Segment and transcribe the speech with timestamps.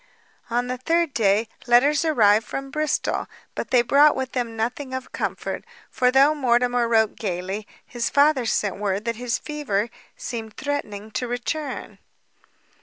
[0.49, 5.11] On the third day, letters arrived from Bristol; but they brought with them nothing of
[5.11, 11.11] comfort, for though Mortimer wrote gaily, his father sent word that his fever seemed threatening
[11.11, 11.99] to return.